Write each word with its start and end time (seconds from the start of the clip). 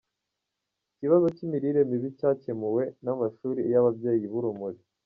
Ikibazo 0.93 1.25
cy’imirire 1.35 1.81
mibi 1.89 2.09
cyakemuwe 2.19 2.83
n’amashuri 3.05 3.61
y’Ababyeyi 3.71 4.25
b’Urumuri 4.31 4.79